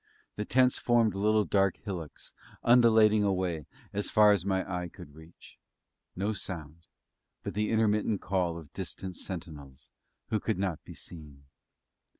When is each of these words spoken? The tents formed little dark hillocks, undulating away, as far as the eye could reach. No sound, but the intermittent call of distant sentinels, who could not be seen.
The 0.35 0.45
tents 0.45 0.79
formed 0.79 1.13
little 1.13 1.45
dark 1.45 1.77
hillocks, 1.77 2.33
undulating 2.63 3.23
away, 3.23 3.67
as 3.93 4.09
far 4.09 4.31
as 4.31 4.41
the 4.41 4.65
eye 4.67 4.89
could 4.91 5.13
reach. 5.13 5.59
No 6.15 6.33
sound, 6.33 6.87
but 7.43 7.53
the 7.53 7.69
intermittent 7.69 8.19
call 8.19 8.57
of 8.57 8.73
distant 8.73 9.15
sentinels, 9.15 9.91
who 10.29 10.39
could 10.39 10.57
not 10.57 10.83
be 10.83 10.95
seen. 10.95 11.43